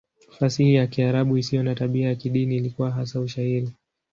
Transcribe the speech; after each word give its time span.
Fasihi 0.37 0.73
ya 0.73 0.87
Kiarabu 0.87 1.37
isiyo 1.37 1.63
na 1.63 1.75
tabia 1.75 2.07
ya 2.09 2.15
kidini 2.15 2.55
ilikuwa 2.55 2.91
hasa 2.91 3.19
Ushairi. 3.19 3.69